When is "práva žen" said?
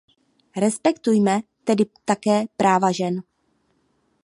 2.57-3.15